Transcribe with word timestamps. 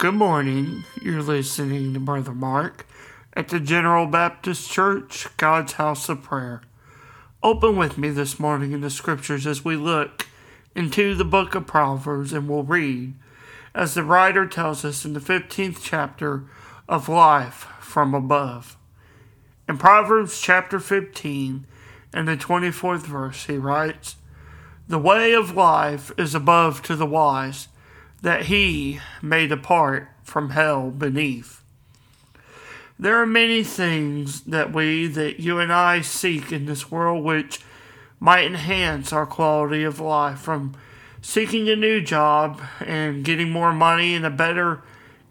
Good 0.00 0.14
morning. 0.14 0.84
You're 1.02 1.20
listening 1.20 1.92
to 1.92 2.00
Brother 2.00 2.32
Mark 2.32 2.86
at 3.34 3.48
the 3.48 3.60
General 3.60 4.06
Baptist 4.06 4.70
Church, 4.70 5.26
God's 5.36 5.74
House 5.74 6.08
of 6.08 6.22
Prayer. 6.22 6.62
Open 7.42 7.76
with 7.76 7.98
me 7.98 8.08
this 8.08 8.40
morning 8.40 8.72
in 8.72 8.80
the 8.80 8.88
scriptures 8.88 9.46
as 9.46 9.62
we 9.62 9.76
look 9.76 10.26
into 10.74 11.14
the 11.14 11.26
book 11.26 11.54
of 11.54 11.66
Proverbs 11.66 12.32
and 12.32 12.48
we'll 12.48 12.62
read, 12.62 13.12
as 13.74 13.92
the 13.92 14.02
writer 14.02 14.46
tells 14.46 14.86
us 14.86 15.04
in 15.04 15.12
the 15.12 15.20
15th 15.20 15.80
chapter 15.82 16.44
of 16.88 17.10
Life 17.10 17.66
from 17.78 18.14
Above. 18.14 18.78
In 19.68 19.76
Proverbs 19.76 20.40
chapter 20.40 20.80
15 20.80 21.66
and 22.14 22.26
the 22.26 22.38
24th 22.38 23.02
verse, 23.02 23.44
he 23.44 23.58
writes, 23.58 24.16
The 24.88 24.98
way 24.98 25.34
of 25.34 25.54
life 25.54 26.10
is 26.16 26.34
above 26.34 26.80
to 26.84 26.96
the 26.96 27.04
wise, 27.04 27.68
that 28.22 28.46
he 28.46 29.00
may 29.22 29.46
depart 29.46 30.08
from 30.22 30.50
hell 30.50 30.90
beneath. 30.90 31.62
There 32.98 33.16
are 33.16 33.26
many 33.26 33.64
things 33.64 34.42
that 34.42 34.72
we, 34.72 35.06
that 35.06 35.40
you 35.40 35.58
and 35.58 35.72
I 35.72 36.02
seek 36.02 36.52
in 36.52 36.66
this 36.66 36.90
world 36.90 37.24
which 37.24 37.60
might 38.18 38.44
enhance 38.44 39.12
our 39.12 39.24
quality 39.24 39.82
of 39.84 39.98
life, 39.98 40.38
from 40.38 40.74
seeking 41.22 41.68
a 41.68 41.76
new 41.76 42.02
job 42.02 42.60
and 42.80 43.24
getting 43.24 43.50
more 43.50 43.72
money 43.72 44.14
and 44.14 44.26
a 44.26 44.30
better 44.30 44.82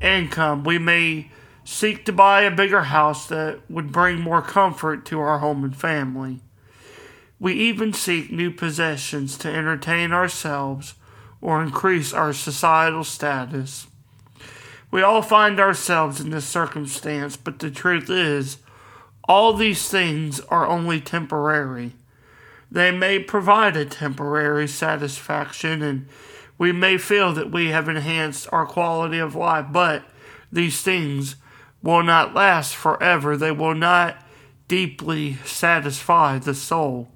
income. 0.00 0.64
We 0.64 0.78
may 0.78 1.30
seek 1.64 2.04
to 2.06 2.12
buy 2.12 2.42
a 2.42 2.50
bigger 2.50 2.82
house 2.82 3.26
that 3.28 3.60
would 3.70 3.92
bring 3.92 4.20
more 4.20 4.42
comfort 4.42 5.06
to 5.06 5.20
our 5.20 5.38
home 5.38 5.62
and 5.62 5.76
family. 5.76 6.40
We 7.38 7.54
even 7.54 7.92
seek 7.92 8.32
new 8.32 8.50
possessions 8.50 9.36
to 9.38 9.48
entertain 9.48 10.12
ourselves 10.12 10.94
or 11.42 11.62
increase 11.62 12.14
our 12.14 12.32
societal 12.32 13.04
status. 13.04 13.88
We 14.90 15.02
all 15.02 15.22
find 15.22 15.58
ourselves 15.58 16.20
in 16.20 16.30
this 16.30 16.46
circumstance, 16.46 17.36
but 17.36 17.58
the 17.58 17.70
truth 17.70 18.08
is, 18.08 18.58
all 19.24 19.52
these 19.52 19.88
things 19.88 20.40
are 20.40 20.66
only 20.66 21.00
temporary. 21.00 21.92
They 22.70 22.90
may 22.90 23.18
provide 23.18 23.76
a 23.76 23.84
temporary 23.84 24.68
satisfaction, 24.68 25.82
and 25.82 26.08
we 26.58 26.72
may 26.72 26.96
feel 26.96 27.32
that 27.32 27.50
we 27.50 27.68
have 27.68 27.88
enhanced 27.88 28.48
our 28.52 28.66
quality 28.66 29.18
of 29.18 29.34
life, 29.34 29.66
but 29.70 30.04
these 30.50 30.80
things 30.80 31.36
will 31.82 32.02
not 32.02 32.34
last 32.34 32.76
forever. 32.76 33.36
They 33.36 33.52
will 33.52 33.74
not 33.74 34.16
deeply 34.68 35.34
satisfy 35.44 36.38
the 36.38 36.54
soul. 36.54 37.08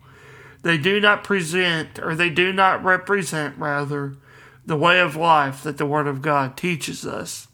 They 0.67 0.79
do 0.79 0.99
not 0.99 1.23
present, 1.23 2.01
or 2.01 2.17
they 2.17 2.29
do 2.29 2.53
not 2.53 2.83
represent, 2.83 3.57
rather, 3.57 4.17
the 4.65 4.77
way 4.77 4.99
of 4.99 5.15
life 5.15 5.63
that 5.63 5.79
the 5.79 5.87
Word 5.87 6.09
of 6.09 6.23
God 6.23 6.57
teaches 6.57 7.07
us. 7.07 7.47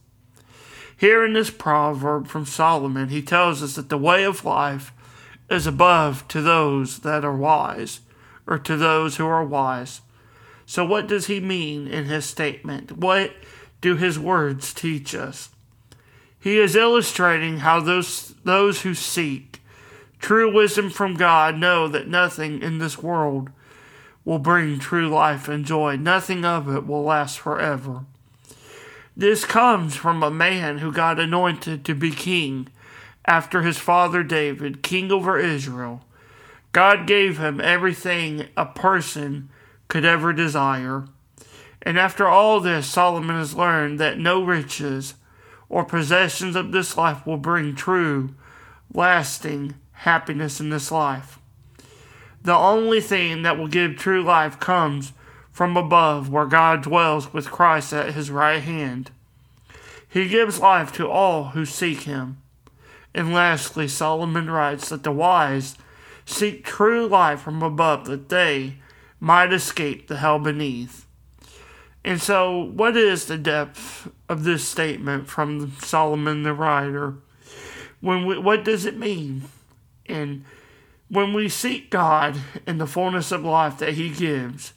Here 0.96 1.22
in 1.22 1.34
this 1.34 1.50
proverb 1.50 2.26
from 2.26 2.46
Solomon, 2.46 3.10
he 3.10 3.20
tells 3.20 3.62
us 3.62 3.74
that 3.74 3.90
the 3.90 3.98
way 3.98 4.24
of 4.24 4.46
life 4.46 4.92
is 5.50 5.66
above 5.66 6.26
to 6.28 6.40
those 6.40 7.00
that 7.00 7.22
are 7.22 7.36
wise, 7.36 8.00
or 8.46 8.56
to 8.60 8.78
those 8.78 9.18
who 9.18 9.26
are 9.26 9.44
wise. 9.44 10.00
So, 10.64 10.82
what 10.82 11.06
does 11.06 11.26
he 11.26 11.38
mean 11.38 11.86
in 11.86 12.06
his 12.06 12.24
statement? 12.24 12.92
What 12.92 13.34
do 13.82 13.96
his 13.96 14.18
words 14.18 14.72
teach 14.72 15.14
us? 15.14 15.50
He 16.40 16.58
is 16.58 16.74
illustrating 16.74 17.58
how 17.58 17.80
those, 17.80 18.36
those 18.42 18.80
who 18.80 18.94
seek 18.94 19.61
true 20.22 20.50
wisdom 20.50 20.88
from 20.88 21.14
God 21.14 21.58
know 21.58 21.88
that 21.88 22.08
nothing 22.08 22.62
in 22.62 22.78
this 22.78 22.96
world 22.96 23.50
will 24.24 24.38
bring 24.38 24.78
true 24.78 25.08
life 25.08 25.48
and 25.48 25.64
joy. 25.64 25.96
Nothing 25.96 26.44
of 26.44 26.72
it 26.74 26.86
will 26.86 27.02
last 27.02 27.40
forever. 27.40 28.04
This 29.16 29.44
comes 29.44 29.96
from 29.96 30.22
a 30.22 30.30
man 30.30 30.78
who 30.78 30.92
got 30.92 31.18
anointed 31.18 31.84
to 31.84 31.94
be 31.94 32.12
king 32.12 32.68
after 33.26 33.62
his 33.62 33.78
father 33.78 34.22
David, 34.22 34.82
king 34.82 35.10
over 35.10 35.38
Israel. 35.38 36.02
God 36.70 37.06
gave 37.06 37.38
him 37.38 37.60
everything 37.60 38.46
a 38.56 38.64
person 38.64 39.50
could 39.88 40.04
ever 40.04 40.32
desire. 40.32 41.04
And 41.82 41.98
after 41.98 42.26
all 42.28 42.60
this, 42.60 42.86
Solomon 42.86 43.36
has 43.36 43.54
learned 43.54 43.98
that 43.98 44.18
no 44.18 44.42
riches, 44.42 45.14
or 45.68 45.84
possessions 45.84 46.54
of 46.54 46.70
this 46.70 46.96
life 46.96 47.26
will 47.26 47.36
bring 47.36 47.74
true, 47.74 48.34
lasting 48.94 49.74
happiness 50.02 50.58
in 50.58 50.70
this 50.70 50.90
life. 50.90 51.38
The 52.42 52.54
only 52.54 53.00
thing 53.00 53.42
that 53.42 53.56
will 53.56 53.68
give 53.68 53.96
true 53.96 54.22
life 54.22 54.58
comes 54.58 55.12
from 55.52 55.76
above, 55.76 56.28
where 56.28 56.46
God 56.46 56.82
dwells 56.82 57.32
with 57.32 57.52
Christ 57.52 57.92
at 57.92 58.14
his 58.14 58.30
right 58.30 58.60
hand. 58.60 59.12
He 60.08 60.28
gives 60.28 60.58
life 60.58 60.92
to 60.94 61.08
all 61.08 61.50
who 61.50 61.64
seek 61.64 62.00
him. 62.00 62.38
And 63.14 63.32
lastly, 63.32 63.86
Solomon 63.86 64.50
writes 64.50 64.88
that 64.88 65.04
the 65.04 65.12
wise 65.12 65.76
seek 66.24 66.64
true 66.64 67.06
life 67.06 67.40
from 67.42 67.62
above, 67.62 68.06
that 68.06 68.28
they 68.28 68.78
might 69.20 69.52
escape 69.52 70.08
the 70.08 70.16
hell 70.16 70.40
beneath. 70.40 71.06
And 72.04 72.20
so, 72.20 72.58
what 72.58 72.96
is 72.96 73.26
the 73.26 73.38
depth 73.38 74.10
of 74.28 74.42
this 74.42 74.66
statement 74.66 75.28
from 75.28 75.76
Solomon 75.80 76.42
the 76.42 76.54
writer? 76.54 77.14
When 78.00 78.26
we, 78.26 78.36
what 78.38 78.64
does 78.64 78.84
it 78.84 78.96
mean? 78.96 79.44
And 80.06 80.44
when 81.08 81.32
we 81.32 81.48
seek 81.48 81.90
God 81.90 82.38
in 82.66 82.78
the 82.78 82.86
fullness 82.86 83.32
of 83.32 83.44
life 83.44 83.78
that 83.78 83.94
He 83.94 84.10
gives, 84.10 84.72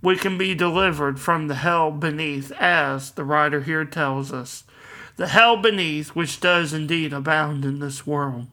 we 0.00 0.16
can 0.16 0.36
be 0.36 0.54
delivered 0.54 1.20
from 1.20 1.46
the 1.48 1.54
hell 1.54 1.90
beneath, 1.90 2.50
as 2.52 3.12
the 3.12 3.24
writer 3.24 3.60
here 3.60 3.84
tells 3.84 4.32
us. 4.32 4.64
The 5.16 5.28
hell 5.28 5.56
beneath, 5.56 6.10
which 6.10 6.40
does 6.40 6.72
indeed 6.72 7.12
abound 7.12 7.64
in 7.64 7.78
this 7.78 8.06
world. 8.06 8.46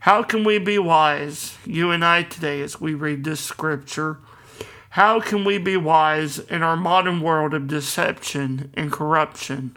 How 0.00 0.24
can 0.24 0.42
we 0.42 0.58
be 0.58 0.78
wise, 0.78 1.56
you 1.64 1.92
and 1.92 2.04
I 2.04 2.24
today, 2.24 2.60
as 2.60 2.80
we 2.80 2.94
read 2.94 3.22
this 3.22 3.40
scripture? 3.40 4.18
How 4.90 5.20
can 5.20 5.44
we 5.44 5.58
be 5.58 5.76
wise 5.76 6.38
in 6.38 6.62
our 6.62 6.76
modern 6.76 7.20
world 7.20 7.54
of 7.54 7.68
deception 7.68 8.72
and 8.74 8.90
corruption? 8.90 9.76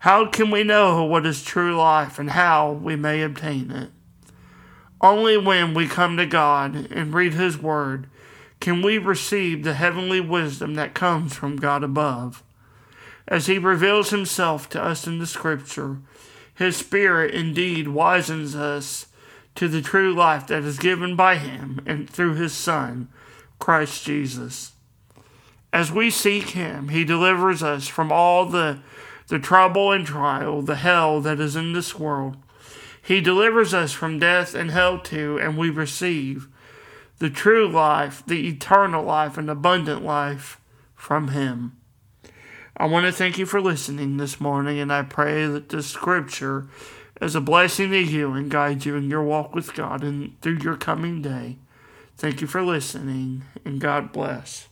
How 0.00 0.26
can 0.26 0.50
we 0.50 0.62
know 0.64 1.02
what 1.04 1.26
is 1.26 1.42
true 1.42 1.76
life 1.76 2.18
and 2.18 2.30
how 2.30 2.72
we 2.72 2.94
may 2.94 3.22
obtain 3.22 3.70
it? 3.70 3.90
Only 5.00 5.36
when 5.36 5.74
we 5.74 5.86
come 5.86 6.16
to 6.16 6.26
God 6.26 6.90
and 6.90 7.14
read 7.14 7.34
His 7.34 7.58
Word 7.58 8.08
can 8.60 8.82
we 8.82 8.98
receive 8.98 9.62
the 9.62 9.74
heavenly 9.74 10.20
wisdom 10.20 10.74
that 10.74 10.94
comes 10.94 11.34
from 11.34 11.56
God 11.56 11.84
above. 11.84 12.42
As 13.28 13.46
He 13.46 13.58
reveals 13.58 14.10
Himself 14.10 14.68
to 14.70 14.82
us 14.82 15.06
in 15.06 15.18
the 15.18 15.26
Scripture, 15.26 15.98
His 16.52 16.76
Spirit 16.76 17.34
indeed 17.34 17.86
wisens 17.86 18.56
us 18.56 19.06
to 19.54 19.68
the 19.68 19.82
true 19.82 20.12
life 20.14 20.48
that 20.48 20.64
is 20.64 20.78
given 20.78 21.14
by 21.14 21.36
Him 21.36 21.80
and 21.86 22.10
through 22.10 22.34
His 22.34 22.52
Son 22.52 23.08
Christ 23.60 24.04
Jesus. 24.04 24.72
As 25.72 25.92
we 25.92 26.10
seek 26.10 26.50
Him, 26.50 26.88
He 26.88 27.04
delivers 27.04 27.62
us 27.62 27.86
from 27.86 28.10
all 28.10 28.46
the, 28.46 28.80
the 29.28 29.38
trouble 29.38 29.92
and 29.92 30.04
trial, 30.06 30.62
the 30.62 30.76
hell 30.76 31.20
that 31.20 31.38
is 31.38 31.54
in 31.54 31.72
this 31.72 31.96
world. 31.96 32.36
He 33.08 33.22
delivers 33.22 33.72
us 33.72 33.90
from 33.90 34.18
death 34.18 34.54
and 34.54 34.70
hell 34.70 34.98
too, 34.98 35.38
and 35.40 35.56
we 35.56 35.70
receive 35.70 36.46
the 37.20 37.30
true 37.30 37.66
life, 37.66 38.22
the 38.26 38.46
eternal 38.46 39.02
life, 39.02 39.38
and 39.38 39.48
abundant 39.48 40.04
life 40.04 40.60
from 40.94 41.28
Him. 41.28 41.74
I 42.76 42.84
want 42.84 43.06
to 43.06 43.12
thank 43.12 43.38
you 43.38 43.46
for 43.46 43.62
listening 43.62 44.18
this 44.18 44.42
morning, 44.42 44.78
and 44.78 44.92
I 44.92 45.04
pray 45.04 45.46
that 45.46 45.70
this 45.70 45.86
scripture 45.86 46.66
is 47.18 47.34
a 47.34 47.40
blessing 47.40 47.92
to 47.92 47.98
you 47.98 48.34
and 48.34 48.50
guide 48.50 48.84
you 48.84 48.94
in 48.96 49.08
your 49.08 49.22
walk 49.22 49.54
with 49.54 49.72
God 49.72 50.04
and 50.04 50.38
through 50.42 50.58
your 50.58 50.76
coming 50.76 51.22
day. 51.22 51.56
Thank 52.18 52.42
you 52.42 52.46
for 52.46 52.60
listening, 52.60 53.42
and 53.64 53.80
God 53.80 54.12
bless. 54.12 54.68